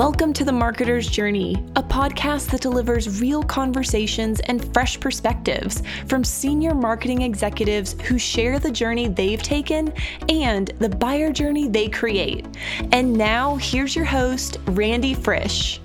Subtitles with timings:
[0.00, 6.24] Welcome to The Marketer's Journey, a podcast that delivers real conversations and fresh perspectives from
[6.24, 9.92] senior marketing executives who share the journey they've taken
[10.30, 12.46] and the buyer journey they create.
[12.92, 15.82] And now, here's your host, Randy Frisch.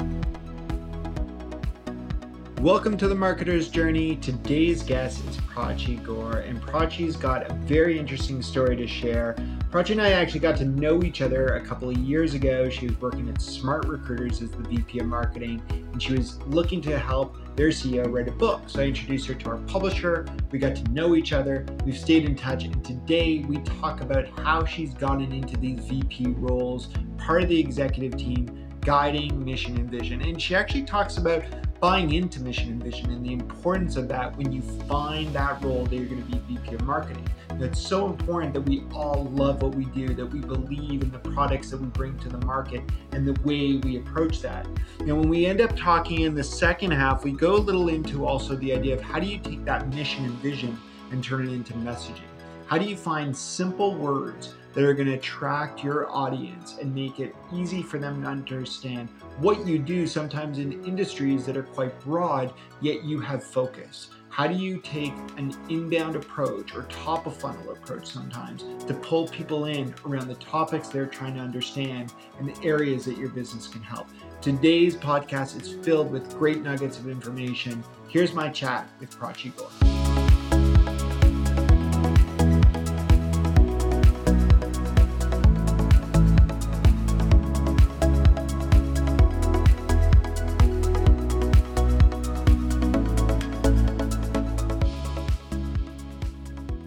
[2.62, 4.16] Welcome to the Marketer's Journey.
[4.16, 9.36] Today's guest is Prachi Gore, and Prachi's got a very interesting story to share.
[9.76, 12.70] Prachi and I actually got to know each other a couple of years ago.
[12.70, 16.80] She was working at Smart Recruiters as the VP of Marketing, and she was looking
[16.84, 18.62] to help their CEO write a book.
[18.68, 20.28] So I introduced her to our publisher.
[20.50, 21.66] We got to know each other.
[21.84, 26.28] We've stayed in touch, and today we talk about how she's gotten into these VP
[26.38, 30.22] roles, part of the executive team, guiding mission and vision.
[30.22, 31.44] And she actually talks about
[31.82, 35.84] buying into mission and vision and the importance of that when you find that role
[35.84, 37.28] that you're going to be VP of marketing.
[37.58, 41.20] It's so important that we all love what we do, that we believe in the
[41.20, 42.82] products that we bring to the market
[43.14, 44.68] and the way we approach that.
[45.00, 48.26] And when we end up talking in the second half, we go a little into
[48.26, 50.78] also the idea of how do you take that mission and vision
[51.12, 52.28] and turn it into messaging?
[52.68, 57.22] How do you find simple words that are going to attract your audience and make
[57.22, 61.98] it easy for them to understand what you do sometimes in industries that are quite
[62.02, 64.10] broad, yet you have focus?
[64.36, 69.30] How do you take an inbound approach or top of funnel approach sometimes to pull
[69.30, 73.70] people in around the topics they're trying to understand and the areas that your business
[73.70, 74.10] can help?
[74.42, 77.82] Today's podcast is filled with great nuggets of information.
[78.10, 79.95] Here's my chat with Prachi Gore.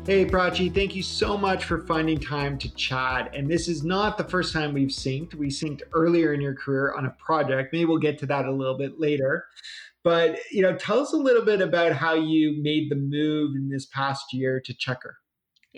[0.09, 3.31] Hey, Prachi, thank you so much for finding time to chat.
[3.35, 5.35] And this is not the first time we've synced.
[5.35, 7.75] We synced earlier in your career on a project.
[7.75, 9.45] Maybe we'll get to that a little bit later.
[10.03, 13.69] But, you know, tell us a little bit about how you made the move in
[13.69, 15.13] this past year to Checkr.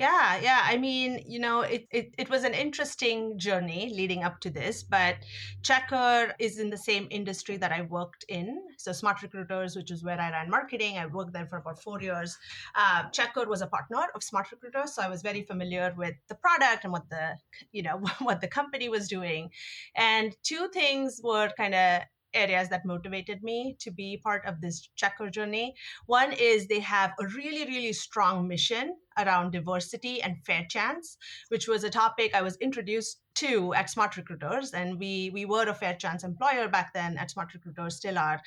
[0.00, 0.62] Yeah, yeah.
[0.65, 4.83] I mean, you know, it, it, it was an interesting journey leading up to this,
[4.83, 5.16] but
[5.61, 8.62] Checkr is in the same industry that I worked in.
[8.78, 12.00] So, Smart Recruiters, which is where I ran marketing, I worked there for about four
[12.00, 12.38] years.
[12.75, 16.34] Uh, Checkr was a partner of Smart Recruiters, so I was very familiar with the
[16.34, 17.37] product and what the,
[17.72, 19.50] you know, what the company was doing.
[19.97, 22.03] And two things were kind of
[22.34, 25.74] areas that motivated me to be part of this Checkr journey.
[26.06, 31.16] One is they have a really, really strong mission around diversity and fair chance,
[31.48, 34.72] which was a topic I was introduced to at Smart Recruiters.
[34.72, 38.40] And we we were a fair chance employer back then at Smart Recruiters, still are.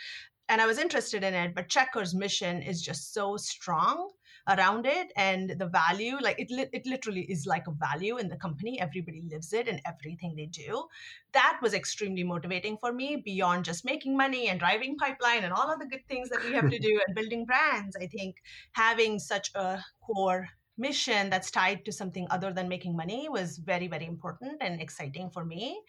[0.49, 4.11] And I was interested in it, but Checkr's mission is just so strong
[4.47, 8.27] around it and the value like it, li- it literally is like a value in
[8.27, 8.79] the company.
[8.79, 10.85] Everybody lives it in everything they do.
[11.31, 15.71] That was extremely motivating for me beyond just making money and driving pipeline and all
[15.71, 17.95] of the good things that we have to do and building brands.
[17.95, 18.35] I think
[18.73, 23.87] having such a core mission that's tied to something other than making money was very
[23.87, 25.79] very important and exciting for me.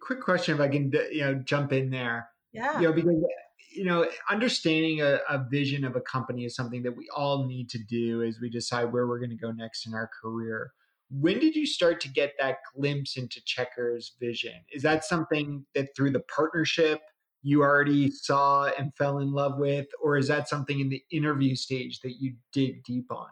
[0.00, 2.28] Quick question if i can you know jump in there.
[2.52, 2.80] Yeah.
[2.80, 3.22] You know because
[3.74, 7.68] you know understanding a, a vision of a company is something that we all need
[7.70, 10.72] to do as we decide where we're going to go next in our career.
[11.10, 14.54] When did you start to get that glimpse into Checkr's vision?
[14.72, 17.00] Is that something that through the partnership
[17.42, 21.54] you already saw and fell in love with or is that something in the interview
[21.54, 23.26] stage that you dig deep on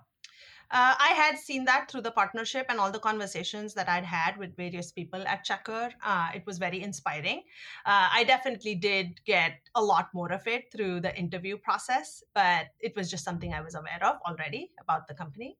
[0.73, 4.37] uh, I had seen that through the partnership and all the conversations that I'd had
[4.37, 5.91] with various people at Checkr.
[6.05, 7.43] Uh, it was very inspiring.
[7.85, 12.67] Uh, I definitely did get a lot more of it through the interview process, but
[12.79, 15.57] it was just something I was aware of already about the company.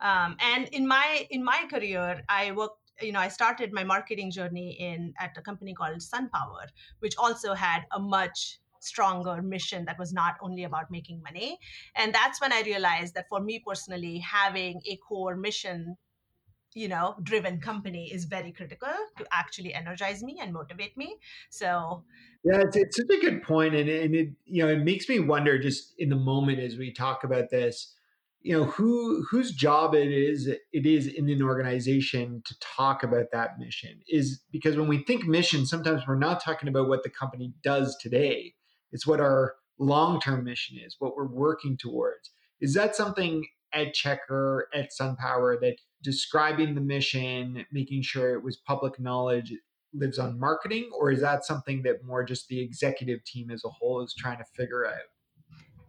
[0.00, 4.30] Um, and in my in my career, I worked you know i started my marketing
[4.30, 6.66] journey in at a company called sunpower
[7.00, 11.58] which also had a much stronger mission that was not only about making money.
[11.94, 15.96] And that's when I realized that for me personally, having a core mission
[16.76, 21.16] you know driven company is very critical to actually energize me and motivate me
[21.48, 22.04] so
[22.44, 25.18] yeah it's, it's such a good point and, and it you know it makes me
[25.18, 27.94] wonder just in the moment as we talk about this
[28.42, 33.26] you know who whose job it is it is in an organization to talk about
[33.32, 37.10] that mission is because when we think mission sometimes we're not talking about what the
[37.10, 38.54] company does today
[38.96, 42.30] it's what our long term mission is, what we're working towards.
[42.62, 43.44] Is that something
[43.74, 49.52] at Checkr, at SunPower, that describing the mission, making sure it was public knowledge,
[49.92, 50.88] lives on marketing?
[50.98, 54.38] Or is that something that more just the executive team as a whole is trying
[54.38, 54.94] to figure out?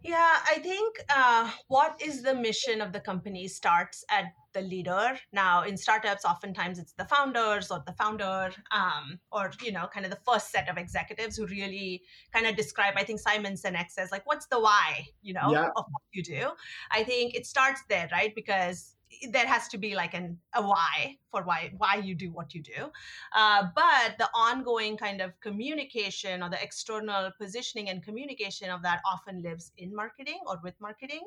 [0.08, 5.18] Yeah, I think uh, what is the mission of the company starts at the leader.
[5.34, 10.06] Now, in startups, oftentimes it's the founders or the founder, um, or you know, kind
[10.06, 12.02] of the first set of executives who really
[12.32, 12.94] kind of describe.
[12.96, 15.68] I think Simon Sinek says like, "What's the why?" You know, yeah.
[15.76, 16.48] of what you do.
[16.90, 18.34] I think it starts there, right?
[18.34, 18.96] Because
[19.30, 22.62] there has to be like an a why for why why you do what you
[22.62, 22.90] do.
[23.34, 29.00] Uh, but the ongoing kind of communication or the external positioning and communication of that
[29.10, 31.22] often lives in marketing or with marketing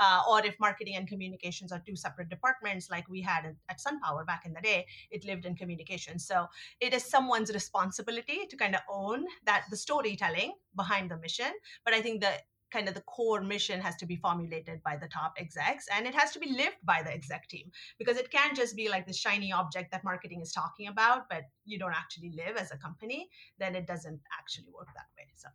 [0.00, 4.24] uh, or if marketing and communications are two separate departments like we had at sunpower
[4.24, 6.18] back in the day it lived in communication.
[6.18, 6.46] So
[6.80, 11.52] it is someone's responsibility to kind of own that the storytelling behind the mission.
[11.84, 12.32] But i think the
[12.72, 16.14] kind of the core mission has to be formulated by the top execs and it
[16.14, 19.12] has to be lived by the exec team because it can't just be like the
[19.12, 23.28] shiny object that marketing is talking about but you don't actually live as a company
[23.58, 25.48] then it doesn't actually work that way so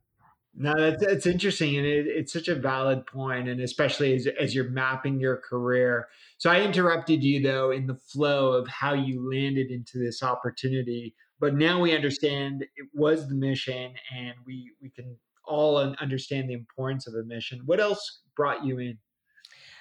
[0.53, 1.77] no, that's, that's interesting.
[1.77, 6.07] And it, it's such a valid point, and especially as, as you're mapping your career.
[6.37, 11.15] So I interrupted you, though, in the flow of how you landed into this opportunity.
[11.39, 15.17] But now we understand it was the mission, and we, we can
[15.51, 17.61] all and understand the importance of a mission.
[17.65, 18.97] What else brought you in?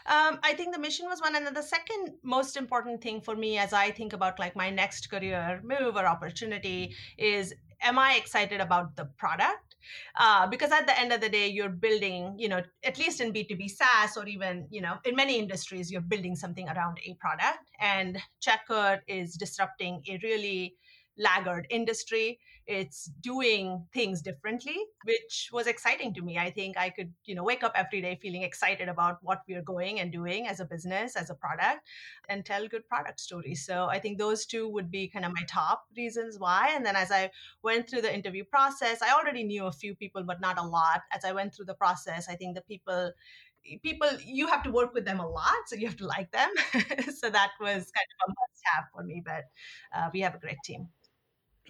[0.06, 3.36] Um, I think the mission was one, and then the second most important thing for
[3.36, 8.14] me as I think about like my next career move or opportunity is, am I
[8.14, 9.76] excited about the product?
[10.18, 13.32] Uh, because at the end of the day, you're building, you know, at least in
[13.32, 17.70] B2B SaaS or even, you know, in many industries, you're building something around a product.
[17.80, 20.76] And Checkr is disrupting a really
[21.18, 22.38] laggard industry
[22.70, 26.38] it's doing things differently which was exciting to me.
[26.38, 29.62] I think i could you know wake up every day feeling excited about what we're
[29.62, 31.80] going and doing as a business as a product
[32.28, 33.66] and tell good product stories.
[33.66, 36.72] So i think those two would be kind of my top reasons why.
[36.74, 37.30] And then as i
[37.62, 41.02] went through the interview process i already knew a few people but not a lot.
[41.16, 43.12] As i went through the process i think the people
[43.82, 46.50] people you have to work with them a lot so you have to like them.
[47.20, 49.44] So that was kind of a must have for me but
[49.96, 50.88] uh, we have a great team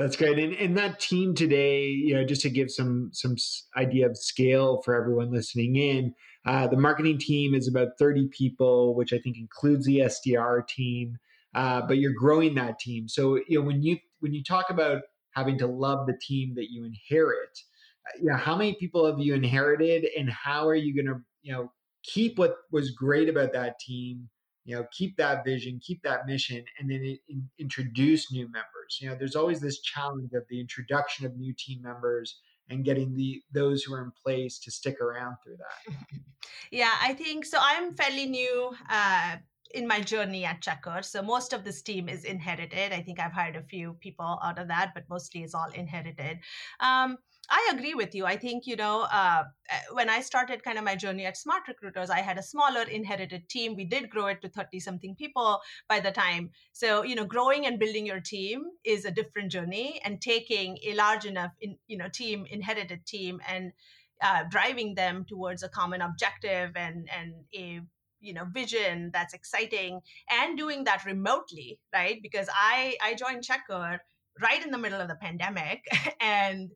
[0.00, 0.38] that's great.
[0.38, 3.36] And, and that team today, you know, just to give some some
[3.76, 6.14] idea of scale for everyone listening in,
[6.46, 11.18] uh, the marketing team is about 30 people, which I think includes the SDR team.
[11.54, 13.08] Uh, but you're growing that team.
[13.08, 15.02] So you know when you when you talk about
[15.34, 17.58] having to love the team that you inherit,
[18.06, 21.20] uh, you know, how many people have you inherited, and how are you going to
[21.42, 21.72] you know
[22.04, 24.28] keep what was great about that team
[24.70, 29.08] you know keep that vision keep that mission and then in, introduce new members you
[29.08, 32.38] know there's always this challenge of the introduction of new team members
[32.68, 35.96] and getting the those who are in place to stick around through that
[36.70, 39.36] yeah i think so i'm fairly new uh,
[39.72, 41.04] in my journey at Checkr.
[41.04, 42.92] So most of this team is inherited.
[42.92, 46.40] I think I've hired a few people out of that, but mostly it's all inherited.
[46.80, 47.18] Um,
[47.50, 48.26] I agree with you.
[48.26, 51.62] I think, you know, uh, uh when I started kind of my journey at Smart
[51.66, 53.74] Recruiters, I had a smaller inherited team.
[53.74, 56.50] We did grow it to 30 something people by the time.
[56.72, 60.94] So, you know, growing and building your team is a different journey and taking a
[60.94, 63.72] large enough, in, you know, team, inherited team and
[64.22, 67.80] uh, driving them towards a common objective and, and a
[68.22, 69.98] you know vision that's exciting
[70.28, 73.98] and doing that remotely right because i i joined Checkr
[74.40, 75.84] right in the middle of the pandemic
[76.20, 76.70] and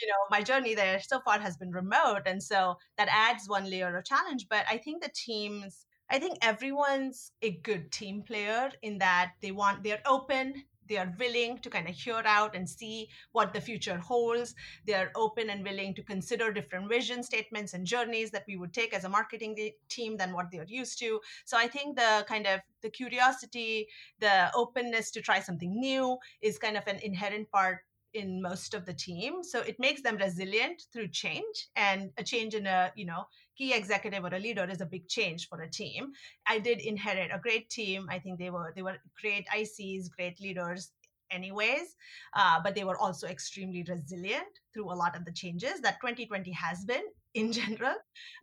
[0.00, 3.68] you know my journey there so far has been remote and so that adds one
[3.70, 8.70] layer of challenge but i think the teams i think everyone's a good team player
[8.82, 10.54] in that they want they're open
[10.88, 14.54] they are willing to kind of hear out and see what the future holds.
[14.86, 18.72] They are open and willing to consider different vision statements and journeys that we would
[18.72, 19.54] take as a marketing
[19.88, 21.20] team than what they're used to.
[21.44, 23.86] So i think the kind of the curiosity
[24.18, 27.80] the openness to try something new is kind of an inherent part
[28.14, 29.42] in most of the team.
[29.42, 33.24] So it makes them resilient through change and a change in a you know
[33.56, 36.12] key executive or a leader is a big change for a team.
[36.46, 38.06] I did inherit a great team.
[38.10, 40.92] I think they were they were great ics great leaders
[41.30, 41.94] anyways
[42.34, 46.50] uh, but they were also extremely resilient through a lot of the changes that 2020
[46.52, 47.02] has been
[47.34, 47.94] in general.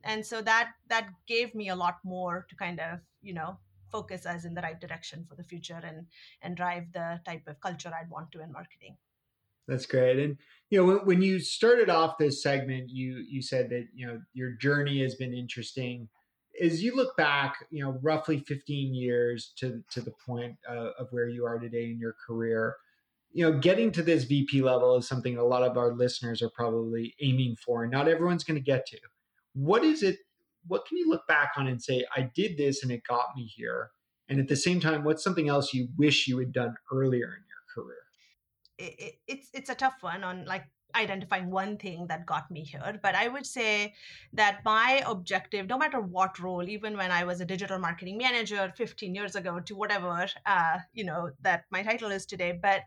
[0.03, 3.57] And so that that gave me a lot more to kind of you know
[3.91, 6.05] focus us in the right direction for the future and
[6.41, 8.95] and drive the type of culture i'd want to in marketing
[9.67, 10.19] that's great.
[10.19, 10.37] And
[10.69, 14.21] you know, when, when, you started off this segment, you you said that you know
[14.33, 16.09] your journey has been interesting.
[16.61, 21.07] As you look back, you know, roughly 15 years to to the point uh, of
[21.11, 22.75] where you are today in your career,
[23.31, 26.49] you know, getting to this VP level is something a lot of our listeners are
[26.49, 28.99] probably aiming for, and not everyone's going to get to.
[29.53, 30.17] What is it?
[30.67, 33.43] What can you look back on and say, I did this and it got me
[33.43, 33.91] here?
[34.27, 37.43] And at the same time, what's something else you wish you had done earlier in
[37.45, 38.04] your career?
[38.77, 40.65] It, it, it's it's a tough one on like
[40.95, 43.93] identifying one thing that got me here but i would say
[44.33, 48.71] that my objective no matter what role even when i was a digital marketing manager
[48.77, 52.81] 15 years ago to whatever uh, you know that my title is today but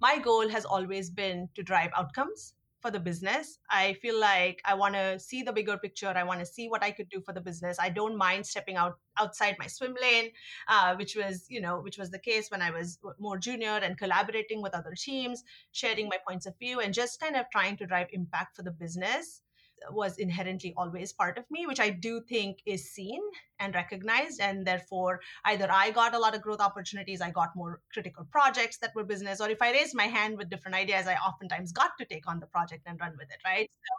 [0.00, 3.58] my goal has always been to drive outcomes for the business.
[3.70, 6.08] I feel like I want to see the bigger picture.
[6.08, 7.78] I want to see what I could do for the business.
[7.80, 10.30] I don't mind stepping out outside my swim lane,
[10.68, 13.96] uh, which was you know which was the case when I was more junior and
[13.96, 17.86] collaborating with other teams, sharing my points of view, and just kind of trying to
[17.86, 19.41] drive impact for the business
[19.90, 23.20] was inherently always part of me, which I do think is seen
[23.58, 24.40] and recognized.
[24.40, 28.78] And therefore, either I got a lot of growth opportunities, I got more critical projects
[28.78, 31.92] that were business, or if I raised my hand with different ideas, I oftentimes got
[31.98, 33.70] to take on the project and run with it, right?
[33.70, 33.94] So,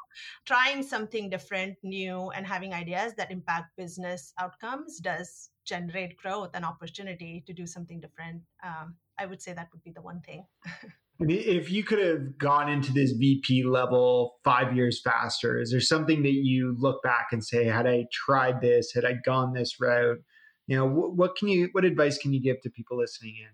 [0.46, 6.66] trying something different, new, and having ideas that impact business outcomes does generate growth and
[6.66, 8.42] opportunity to do something different.
[8.64, 10.46] Um, I would say that would be the one thing.
[11.30, 16.24] If you could have gone into this VP level five years faster, is there something
[16.24, 20.20] that you look back and say, had I tried this, had I gone this route,
[20.68, 23.50] you know, what, what can you, what advice can you give to people listening in?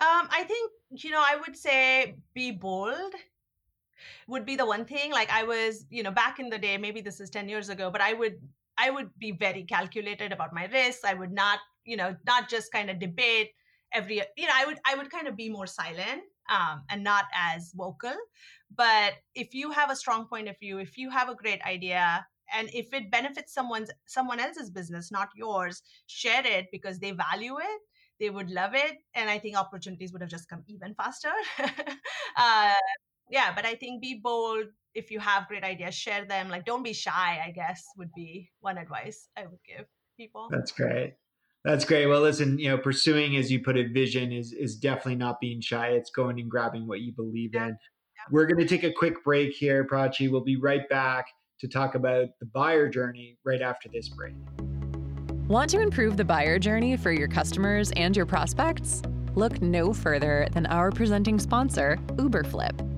[0.00, 3.14] Um, I think, you know, I would say be bold
[4.28, 5.10] would be the one thing.
[5.10, 7.90] Like I was, you know, back in the day, maybe this is 10 years ago,
[7.90, 8.36] but I would,
[8.78, 11.04] I would be very calculated about my risks.
[11.04, 13.50] I would not, you know, not just kind of debate
[13.92, 17.24] every, you know, I would, I would kind of be more silent um, and not
[17.34, 18.14] as vocal.
[18.74, 22.26] But if you have a strong point of view, if you have a great idea,
[22.54, 27.58] and if it benefits someone's someone else's business, not yours, share it because they value
[27.58, 27.80] it.
[28.20, 31.30] They would love it, and I think opportunities would have just come even faster.
[32.36, 32.74] uh,
[33.30, 34.66] yeah, but I think be bold.
[34.94, 36.48] If you have great ideas, share them.
[36.48, 37.40] Like, don't be shy.
[37.44, 39.86] I guess would be one advice I would give
[40.16, 40.48] people.
[40.50, 41.14] That's great.
[41.68, 42.06] That's great.
[42.06, 45.60] Well, listen, you know, pursuing, as you put it, vision is is definitely not being
[45.60, 45.88] shy.
[45.88, 47.68] It's going and grabbing what you believe in.
[47.68, 47.74] Yeah.
[48.30, 50.30] We're going to take a quick break here, Prachi.
[50.30, 51.26] We'll be right back
[51.60, 54.32] to talk about the buyer journey right after this break.
[55.46, 59.02] Want to improve the buyer journey for your customers and your prospects?
[59.34, 62.97] Look no further than our presenting sponsor, Uberflip.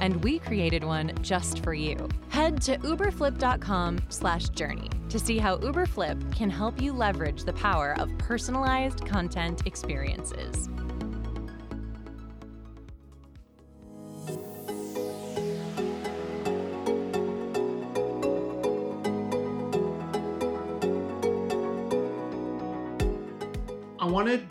[0.00, 2.08] and we created one just for you.
[2.28, 9.04] Head to uberflip.com/journey to see how Uberflip can help you leverage the power of personalized
[9.06, 10.68] content experiences.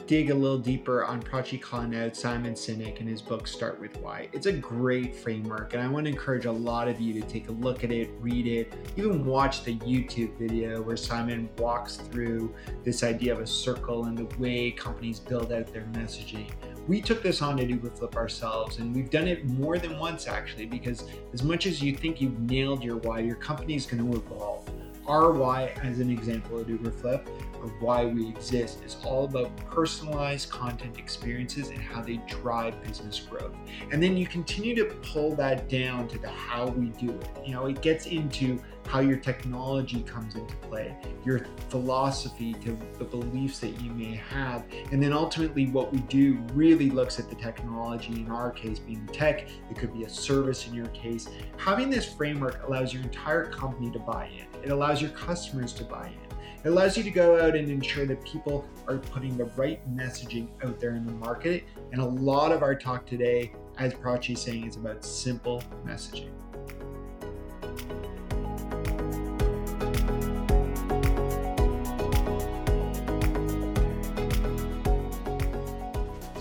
[0.07, 1.61] Dig a little deeper on Prachi
[2.01, 4.29] out Simon Sinek and his book Start With Why.
[4.31, 7.49] It's a great framework, and I want to encourage a lot of you to take
[7.49, 12.55] a look at it, read it, even watch the YouTube video where Simon walks through
[12.85, 16.49] this idea of a circle and the way companies build out their messaging.
[16.87, 20.67] We took this on at Uberflip ourselves, and we've done it more than once actually,
[20.67, 24.17] because as much as you think you've nailed your why, your company is going to
[24.17, 24.69] evolve.
[25.05, 27.27] Our why, as an example at Uberflip,
[27.63, 33.19] of why we exist is all about personalized content experiences and how they drive business
[33.19, 33.55] growth.
[33.91, 37.29] And then you continue to pull that down to the how we do it.
[37.45, 40.95] You know, it gets into how your technology comes into play,
[41.25, 44.63] your philosophy to the beliefs that you may have.
[44.91, 49.05] And then ultimately, what we do really looks at the technology, in our case being
[49.07, 51.27] tech, it could be a service in your case.
[51.57, 55.83] Having this framework allows your entire company to buy in, it allows your customers to
[55.83, 56.26] buy in.
[56.67, 60.49] It allows you to go out and ensure that people are putting the right messaging
[60.65, 61.63] out there in the market.
[61.93, 66.27] And a lot of our talk today, as Prachi is saying, is about simple messaging.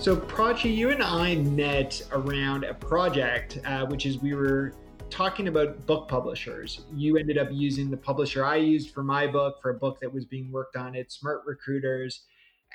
[0.01, 4.73] So, Prachi, you and I met around a project, uh, which is we were
[5.09, 9.57] talking about book publishers, you ended up using the publisher I used for my book
[9.61, 12.23] for a book that was being worked on at Smart Recruiters.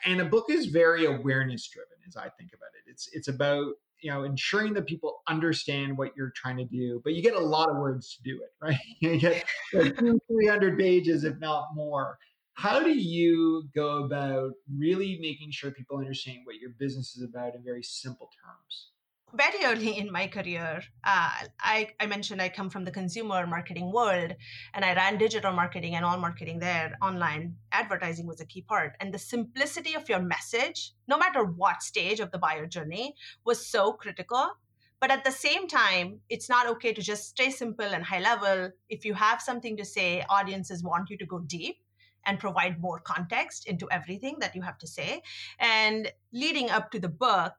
[0.05, 2.91] And a book is very awareness driven, as I think about it.
[2.91, 7.15] It's it's about you know ensuring that people understand what you're trying to do, but
[7.15, 8.79] you get a lot of words to do it, right?
[9.01, 12.19] You get like three hundred pages, if not more.
[12.55, 17.55] How do you go about really making sure people understand what your business is about
[17.55, 18.92] in very simple terms?
[19.35, 23.93] Very early in my career, uh, I, I mentioned I come from the consumer marketing
[23.93, 24.35] world
[24.75, 26.97] and I ran digital marketing and all marketing there.
[27.01, 28.95] Online advertising was a key part.
[29.01, 33.67] And the simplicity of your message, no matter what stage of the buyer journey, was
[33.67, 34.53] so critical.
[35.01, 38.71] But at the same time, it's not okay to just stay simple and high level.
[38.89, 41.79] If you have something to say, audiences want you to go deep
[42.25, 45.23] and provide more context into everything that you have to say.
[45.59, 47.55] And leading up to the book,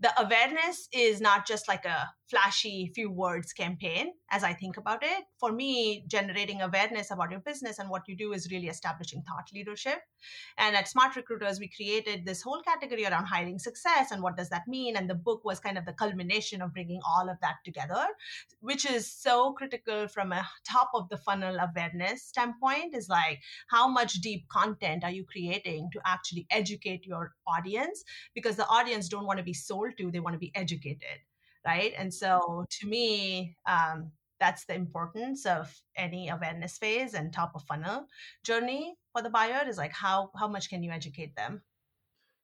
[0.00, 5.02] the awareness is not just like a flashy few words campaign as I think about
[5.02, 5.24] it.
[5.38, 9.48] For me, generating awareness about your business and what you do is really establishing thought
[9.52, 9.98] leadership.
[10.56, 14.48] And at Smart Recruiters, we created this whole category around hiring success and what does
[14.50, 14.96] that mean.
[14.96, 18.06] And the book was kind of the culmination of bringing all of that together,
[18.60, 23.88] which is so critical from a top of the funnel awareness standpoint is like how
[23.88, 28.04] much deep content are you creating to actually educate your audience?
[28.34, 31.20] Because the audience don't want to be sold to, they want to be educated
[31.66, 31.92] right?
[31.96, 37.62] And so to me, um, that's the importance of any awareness phase and top of
[37.64, 38.06] funnel
[38.42, 41.60] journey for the buyer is like how how much can you educate them?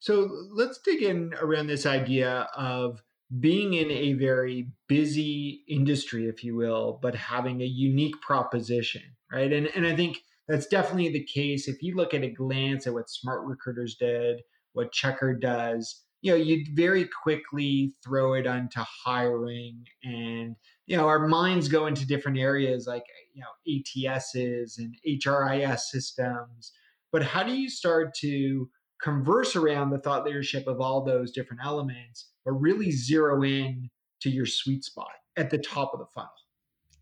[0.01, 3.03] So let's dig in around this idea of
[3.41, 9.53] being in a very busy industry if you will but having a unique proposition right?
[9.53, 11.67] And and i think that's definitely the case.
[11.67, 14.43] If you look at a glance at what smart recruiters did
[14.75, 20.57] what Checkr does you know, you'd very quickly throw it onto hiring and,
[20.89, 26.73] you know, our minds go into different areas like, you know, ATSs and HRIS systems.
[27.13, 28.69] But how do you start to
[29.01, 33.89] converse around the thought leadership of all those different elements, but really zero in
[34.23, 35.07] to your sweet spot
[35.37, 36.31] at the top of the funnel?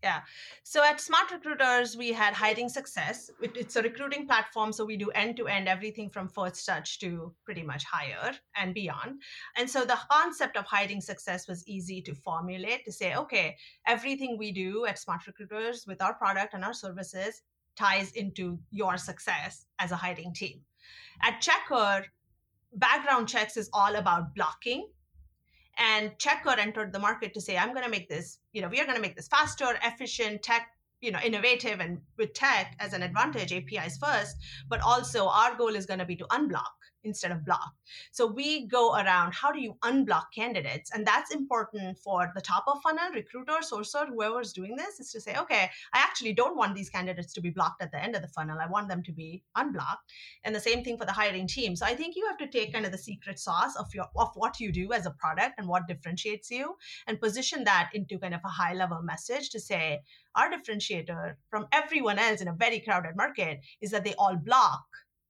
[0.03, 0.21] Yeah.
[0.63, 3.31] So at Smart Recruiters, we had hiring success.
[3.41, 4.71] It's a recruiting platform.
[4.71, 8.73] So we do end to end everything from first touch to pretty much hire and
[8.73, 9.21] beyond.
[9.57, 14.37] And so the concept of hiring success was easy to formulate to say, okay, everything
[14.37, 17.41] we do at Smart Recruiters with our product and our services
[17.75, 20.61] ties into your success as a hiring team.
[21.23, 22.05] At Checkr,
[22.73, 24.87] background checks is all about blocking
[25.77, 28.79] and checkr entered the market to say i'm going to make this you know we
[28.79, 30.69] are going to make this faster efficient tech
[31.01, 34.35] you know innovative and with tech as an advantage apis first
[34.69, 37.73] but also our goal is going to be to unblock instead of block.
[38.11, 40.91] So we go around how do you unblock candidates?
[40.93, 45.21] And that's important for the top of funnel, recruiter, sourcer, whoever's doing this is to
[45.21, 48.21] say, okay, I actually don't want these candidates to be blocked at the end of
[48.21, 48.57] the funnel.
[48.59, 50.11] I want them to be unblocked.
[50.43, 51.75] And the same thing for the hiring team.
[51.75, 54.29] So I think you have to take kind of the secret sauce of your of
[54.35, 56.75] what you do as a product and what differentiates you
[57.07, 60.01] and position that into kind of a high level message to say,
[60.35, 64.85] our differentiator from everyone else in a very crowded market is that they all block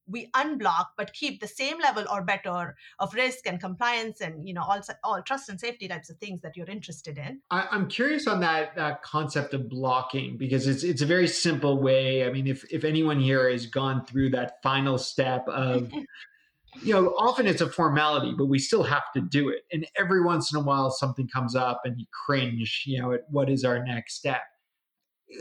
[0.07, 4.53] we unblock but keep the same level or better of risk and compliance and you
[4.53, 7.41] know all, all trust and safety types of things that you're interested in.
[7.51, 11.81] I, am curious on that that concept of blocking because it's it's a very simple
[11.81, 12.25] way.
[12.25, 15.91] I mean if if anyone here has gone through that final step of
[16.83, 19.63] you know often it's a formality but we still have to do it.
[19.71, 23.21] And every once in a while something comes up and you cringe you know at
[23.29, 24.41] what is our next step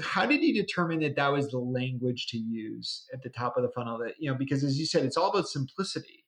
[0.02, 3.62] how did you determine that that was the language to use at the top of
[3.62, 6.24] the funnel that you know because as you said it's all about simplicity.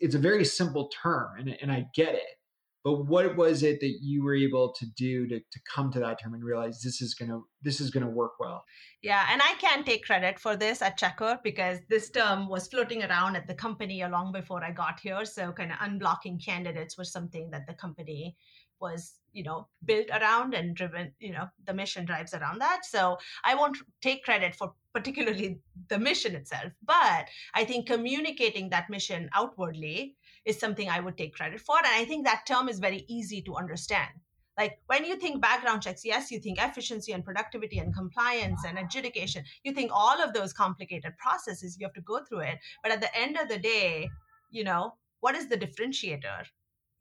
[0.00, 2.38] It's a very simple term and, and i get it
[2.84, 6.22] but what was it that you were able to do to, to come to that
[6.22, 8.64] term and realize this is gonna this is gonna work well?
[9.02, 13.02] Yeah and i can take credit for this at Checkr because this term was floating
[13.02, 16.96] around at the company a long before i got here so kind of unblocking candidates
[16.96, 18.36] was something that the company
[18.80, 22.84] was you know built around and driven you know the mission drives around that.
[22.84, 28.90] So i won't take credit for particularly the mission itself but i think communicating that
[28.90, 32.78] mission outwardly is something i would take credit for and i think that term is
[32.78, 34.10] very easy to understand.
[34.56, 38.78] Like when you think background checks yes you think efficiency and productivity and compliance and
[38.78, 39.44] adjudication.
[39.62, 43.00] You think all of those complicated processes you have to go through it but at
[43.00, 44.10] the end of the day
[44.50, 46.46] you know what is the differentiator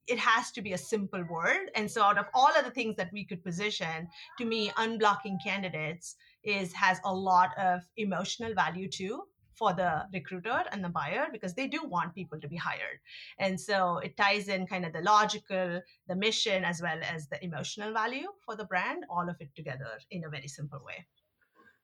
[0.08, 1.70] it has to be a simple word.
[1.76, 5.38] And so out of all of the things that we could position, to me, unblocking
[5.44, 11.28] candidates is has a lot of emotional value too for the recruiter and the buyer
[11.32, 13.00] because they do want people to be hired.
[13.40, 17.44] And so it ties in kind of the logical, the mission, as well as the
[17.44, 21.06] emotional value for the brand, all of it together in a very simple way.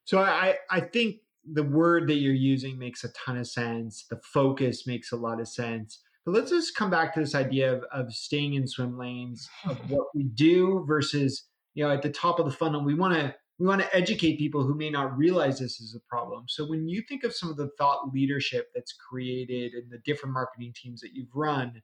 [0.05, 1.17] So I, I think
[1.51, 4.05] the word that you're using makes a ton of sense.
[4.09, 5.99] The focus makes a lot of sense.
[6.25, 9.77] But let's just come back to this idea of, of staying in swim lanes, of
[9.89, 13.35] what we do versus, you know, at the top of the funnel, we want to
[13.59, 16.45] we want to educate people who may not realize this is a problem.
[16.47, 20.33] So when you think of some of the thought leadership that's created in the different
[20.33, 21.81] marketing teams that you've run,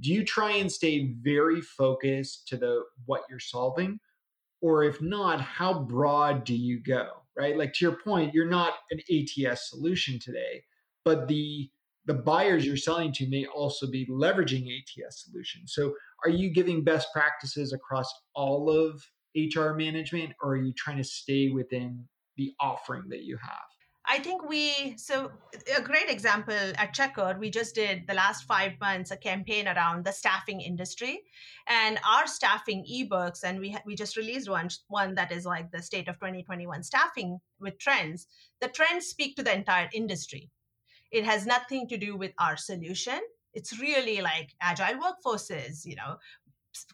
[0.00, 4.00] do you try and stay very focused to the what you're solving?
[4.62, 7.08] Or if not, how broad do you go?
[7.36, 7.56] Right?
[7.56, 10.64] Like to your point, you're not an ATS solution today,
[11.04, 11.70] but the
[12.06, 15.72] the buyers you're selling to may also be leveraging ATS solutions.
[15.74, 19.02] So are you giving best practices across all of
[19.36, 22.04] HR management or are you trying to stay within
[22.36, 23.70] the offering that you have?
[24.06, 25.30] I think we, so
[25.76, 30.04] a great example at Checkr, we just did the last five months a campaign around
[30.04, 31.20] the staffing industry
[31.68, 33.44] and our staffing ebooks.
[33.44, 37.38] And we, we just released one, one that is like the state of 2021 staffing
[37.60, 38.26] with trends.
[38.60, 40.50] The trends speak to the entire industry.
[41.10, 43.20] It has nothing to do with our solution.
[43.54, 46.16] It's really like agile workforces, you know,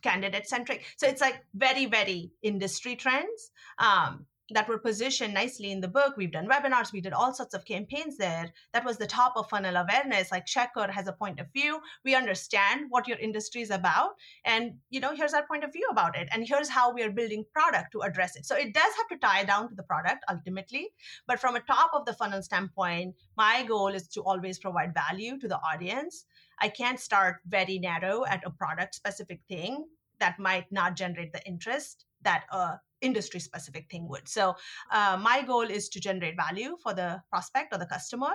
[0.03, 0.85] candidate centric.
[0.97, 3.51] So it's like very, very industry trends.
[3.79, 6.17] Um, that were positioned nicely in the book.
[6.17, 8.53] We've done webinars, we did all sorts of campaigns there.
[8.73, 10.31] That was the top of funnel awareness.
[10.31, 11.81] Like Checkr has a point of view.
[12.05, 14.11] We understand what your industry is about.
[14.45, 16.29] And, you know, here's our point of view about it.
[16.31, 18.47] And here's how we are building product to address it.
[18.47, 20.89] So it does have to tie down to the product ultimately.
[21.27, 25.39] But from a top of the funnel standpoint, my goal is to always provide value
[25.39, 26.25] to the audience.
[26.61, 29.85] I can't start very narrow at a product specific thing
[30.21, 34.29] that might not generate the interest that a industry specific thing would.
[34.29, 34.55] So
[34.91, 38.33] uh, my goal is to generate value for the prospect or the customer.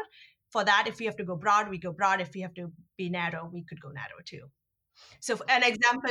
[0.50, 2.20] For that, if we have to go broad, we go broad.
[2.20, 4.50] If we have to be narrow, we could go narrow too.
[5.20, 6.10] So an example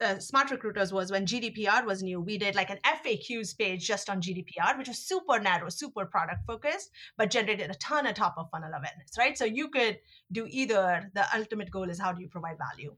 [0.00, 3.86] at uh, Smart Recruiters was when GDPR was new, we did like an FAQs page
[3.86, 8.14] just on GDPR, which was super narrow, super product focused, but generated a ton of
[8.14, 9.36] top of funnel awareness, right?
[9.36, 9.98] So you could
[10.32, 11.10] do either.
[11.14, 12.96] The ultimate goal is how do you provide value?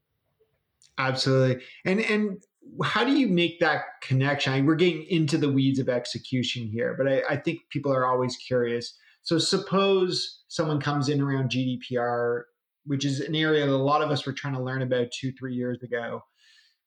[0.99, 1.63] Absolutely.
[1.85, 2.43] And and
[2.85, 4.53] how do you make that connection?
[4.53, 7.93] I mean, we're getting into the weeds of execution here, but I, I think people
[7.93, 8.95] are always curious.
[9.23, 12.43] So suppose someone comes in around GDPR,
[12.85, 15.33] which is an area that a lot of us were trying to learn about two,
[15.33, 16.21] three years ago.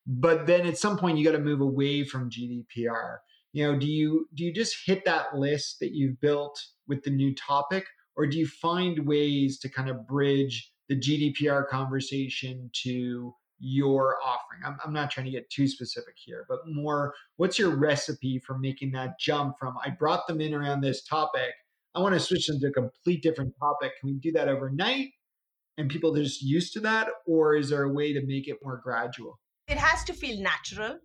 [0.08, 3.18] But then at some point you got to move away from GDPR.
[3.52, 7.10] You know, do you do you just hit that list that you've built with the
[7.10, 13.34] new topic, or do you find ways to kind of bridge the GDPR conversation to
[13.60, 14.62] your offering?
[14.65, 18.58] I'm, I'm not trying to get too specific here, but more what's your recipe for
[18.58, 21.52] making that jump from I brought them in around this topic,
[21.95, 23.93] I want to switch them to a complete different topic.
[24.00, 25.10] Can we do that overnight?
[25.78, 27.08] And people are just used to that?
[27.26, 29.39] Or is there a way to make it more gradual?
[29.67, 30.98] It has to feel natural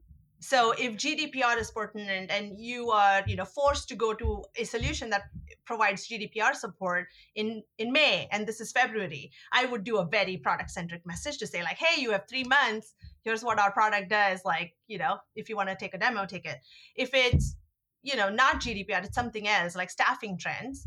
[0.45, 4.65] so if gdpr is pertinent and you are you know forced to go to a
[4.65, 5.23] solution that
[5.65, 10.37] provides gdpr support in in may and this is february i would do a very
[10.37, 12.95] product centric message to say like hey you have three months.
[13.23, 14.41] Here's what our product does.
[14.45, 16.59] Like you know if you want to take a demo take it.
[16.95, 17.57] If it's
[18.03, 20.87] you know not gdpr it's something else like staffing trends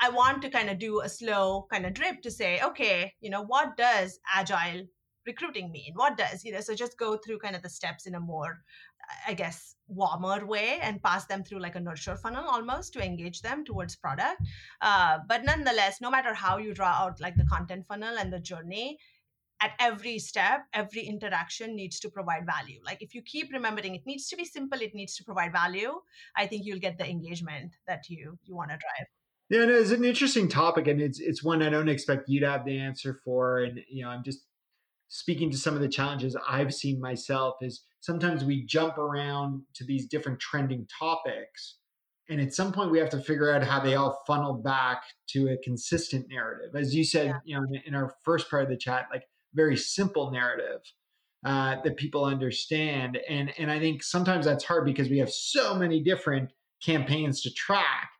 [0.00, 3.28] i want to kind of do a slow kind of drip to say okay you
[3.28, 4.86] know what does agile
[5.28, 5.92] recruiting mean?
[5.94, 8.52] What does, you know, so just go through kind of the steps in a more,
[9.26, 13.42] I guess, warmer way and pass them through like a nurture funnel almost to engage
[13.42, 14.40] them towards product.
[14.80, 18.40] Uh, but nonetheless, no matter how you draw out like the content funnel and the
[18.40, 18.98] journey,
[19.60, 22.80] at every step, every interaction needs to provide value.
[22.84, 25.94] Like if you keep remembering it needs to be simple, it needs to provide value,
[26.36, 29.08] I think you'll get the engagement that you you want to drive.
[29.50, 32.50] Yeah, no, it's an interesting topic, and it's it's one I don't expect you to
[32.50, 33.60] have the answer for.
[33.60, 34.40] And you know, I'm just
[35.08, 39.84] speaking to some of the challenges I've seen myself is sometimes we jump around to
[39.84, 41.78] these different trending topics.
[42.30, 45.48] And at some point, we have to figure out how they all funnel back to
[45.48, 46.76] a consistent narrative.
[46.76, 47.38] As you said, yeah.
[47.44, 50.80] you know, in, in our first part of the chat, like very simple narrative
[51.44, 53.18] uh, that people understand.
[53.28, 56.50] And and I think sometimes that's hard because we have so many different
[56.84, 58.10] campaigns to track.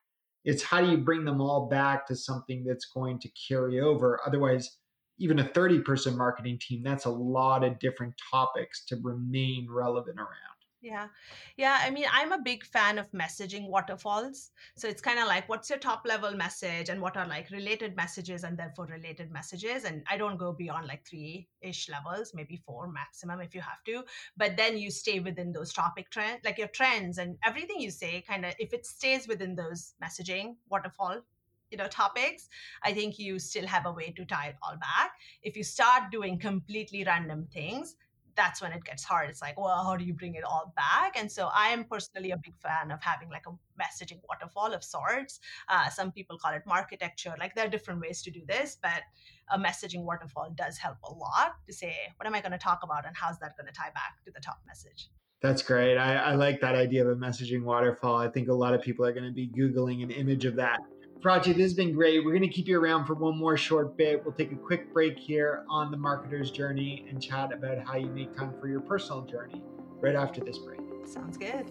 [0.45, 4.21] It's how do you bring them all back to something that's going to carry over?
[4.27, 4.79] Otherwise,
[5.19, 10.19] even a 30 person marketing team, that's a lot of different topics to remain relevant
[10.19, 10.59] around.
[10.81, 11.09] Yeah.
[11.57, 11.79] Yeah.
[11.83, 14.53] I mean, I'm a big fan of messaging waterfalls.
[14.77, 17.97] So it's kind of like, what's your top level message and what are like related
[17.97, 19.85] messages and therefore related messages?
[19.85, 23.83] And I don't go beyond like three ish levels, maybe four maximum if you have
[23.87, 24.05] to.
[24.37, 28.23] But then you stay within those topic trends, like your trends and everything you say,
[28.23, 31.23] kind of, if it stays within those messaging waterfall
[31.71, 32.49] you know topics
[32.83, 35.13] i think you still have a way to tie it all back.
[35.43, 37.97] If you start doing completely random things
[38.39, 39.29] that's when it gets hard.
[39.29, 41.17] It's like well how do you bring it all back?
[41.17, 44.85] And so i am personally a big fan of having like a messaging waterfall of
[44.85, 45.41] sorts.
[45.69, 49.03] Uh, some people call it architecture like there are different ways to do this but
[49.51, 52.81] a messaging waterfall does help a lot to say what am i going to talk
[52.83, 55.11] about and how's that going to tie back to the top message?
[55.41, 55.97] That's great.
[55.97, 58.17] I, I, like that idea of a messaging waterfall.
[58.17, 60.81] I think a lot of people are going to be Googling an image of that
[61.21, 62.25] Prachi, this has been great.
[62.25, 64.25] We're going to keep you around for one more short bit.
[64.25, 68.07] We'll take a quick break here on the marketer's journey and chat about how you
[68.07, 69.61] make time for your personal journey
[70.01, 70.79] right after this break.
[71.05, 71.67] Sounds good.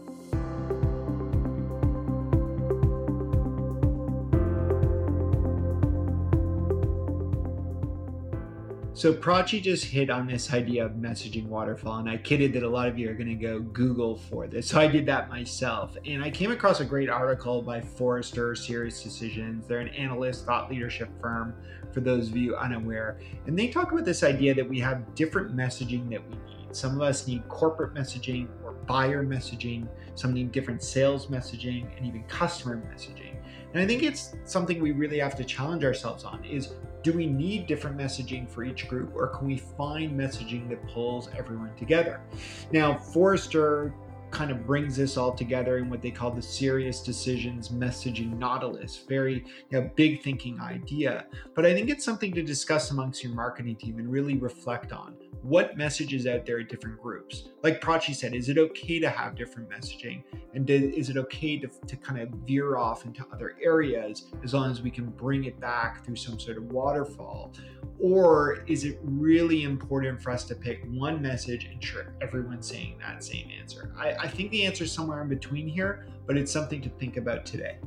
[8.98, 12.68] So Prachi just hit on this idea of messaging waterfall, and I kidded that a
[12.68, 14.70] lot of you are going to go Google for this.
[14.70, 19.68] So I did that myself, and I came across a great article by Forrester SiriusDecisions.
[19.68, 21.54] They're an analyst thought leadership firm,
[21.94, 25.56] for those of you unaware, and they talk about this idea that we have different
[25.56, 26.76] messaging that we need.
[26.76, 29.88] Some of us need corporate messaging or buyer messaging.
[30.16, 33.36] Some need different sales messaging and even customer messaging.
[33.74, 37.28] And I think it's something we really have to challenge ourselves on is do we
[37.28, 42.22] need different messaging for each group or can we find messaging that pulls everyone together?
[42.72, 43.94] Now, Forrester
[44.32, 49.06] kind of brings this all together in what they call the SiriusDecisions messaging nautilus.
[49.08, 51.26] Very you know, big thinking idea.
[51.56, 55.16] But i think it's something to discuss amongst your marketing team and really reflect on
[55.42, 57.50] what messages out there at different groups.
[57.64, 60.24] Like prachi said is it okay to have different messaging?
[60.54, 64.72] And is it okay to, to kind of veer off into other areas as long
[64.72, 67.54] as we can bring it back through some sort of waterfall?
[68.00, 73.00] Or is it really important for us to pick one message and ensure everyone's saying
[73.00, 73.94] that same answer?
[73.98, 77.18] I, I think the answer is somewhere in between here, but it's something to think
[77.18, 77.78] about today.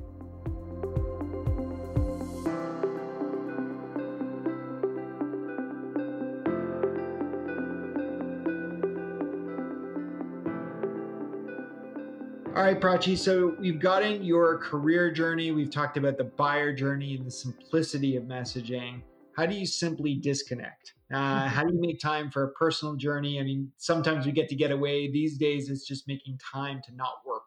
[12.56, 13.16] All right, Prachi.
[13.16, 15.50] So we've gotten your career journey.
[15.50, 19.02] We've talked about the buyer journey and the simplicity of messaging
[19.40, 20.92] how do you simply disconnect?
[21.12, 23.40] Uh, how do you make time for a personal journey?
[23.40, 25.10] I mean, sometimes we get to get away.
[25.10, 27.42] These days, it's just making time to not work.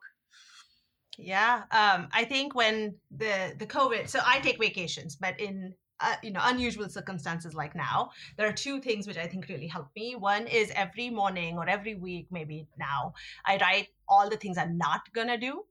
[1.18, 6.16] Yeah, um, I think when the the COVID, so I take vacations, but in uh,
[6.24, 9.90] you know unusual circumstances like now, there are two things which I think really help
[9.96, 10.16] me.
[10.16, 13.14] One is every morning or every week, maybe now,
[13.46, 15.64] I write all the things I'm not gonna do,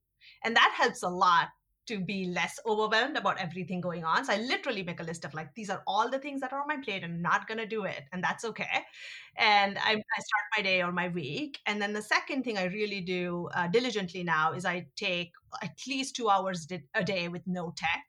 [0.44, 1.48] and that helps a lot
[1.86, 4.24] to be less overwhelmed about everything going on.
[4.24, 6.60] So I literally make a list of like, these are all the things that are
[6.60, 8.04] on my plate and I'm not going to do it.
[8.12, 8.84] And that's okay.
[9.36, 11.58] And I, I, start my day or my week.
[11.66, 15.76] And then the second thing I really do uh, diligently now is I take at
[15.88, 18.04] least two hours a day with no tech.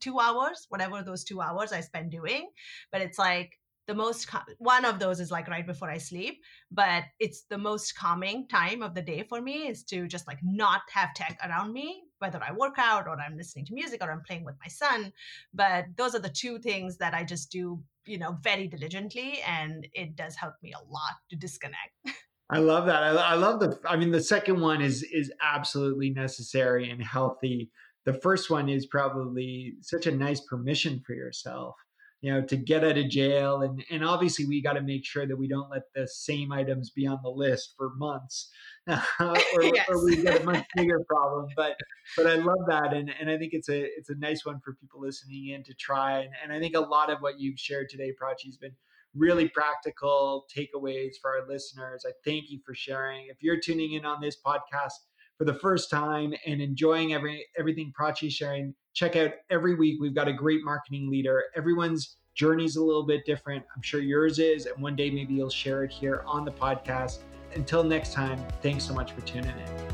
[0.00, 2.50] Two hours, whatever those two hours I spend doing.
[2.92, 7.04] But it's like, the most one of those is like right before i sleep but
[7.20, 10.82] it's the most calming time of the day for me is to just like not
[10.92, 14.22] have tech around me whether i work out or i'm listening to music or i'm
[14.28, 15.12] playing with my son.
[15.52, 17.64] But those are the two things that i just do
[18.06, 21.94] you know very diligently and it does help me a lot to disconnect.
[22.50, 23.02] I love that.
[23.02, 27.70] I, I love the i mean the second one is is absolutely necessary and healthy.
[28.06, 31.74] The first one is probably such a nice permission for yourself
[32.24, 33.60] you know, to get out of jail.
[33.60, 36.88] And, and obviously, we got to make sure that we don't let the same items
[36.88, 38.48] be on the list for months,
[38.88, 39.84] or, yes.
[39.90, 41.48] or, we get a much bigger problem.
[41.54, 41.76] But
[42.16, 44.72] but I love that, and and I think it's a it's a nice one for
[44.72, 46.20] people listening in to try.
[46.20, 48.72] And, and I think a lot of what you've shared today, Prachi, has been
[49.14, 52.06] really practical takeaways for our listeners.
[52.08, 53.26] I thank you for sharing.
[53.26, 54.92] If you're tuning in on this podcast
[55.38, 60.00] for the first time and enjoying every everything Prachi sharing, check out every week.
[60.00, 61.44] We've got a great marketing leader.
[61.56, 63.64] Everyone's journey is a little bit different.
[63.74, 64.66] I'm sure yours is.
[64.66, 67.18] And one day maybe you'll share it here on the podcast.
[67.54, 69.93] Until next time, thanks so much for tuning in.